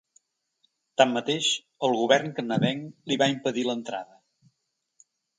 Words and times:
Tanmateix, 1.01 1.49
el 1.87 1.93
govern 1.99 2.33
canadenc 2.39 3.11
li 3.11 3.17
hi 3.17 3.19
va 3.23 3.27
impedir 3.33 3.65
l’entrada. 3.67 4.17